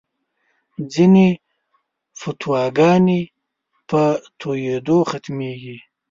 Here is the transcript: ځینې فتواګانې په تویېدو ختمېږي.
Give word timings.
ځینې 0.93 1.27
فتواګانې 2.19 3.21
په 3.89 4.01
تویېدو 4.39 4.97
ختمېږي. 5.09 5.77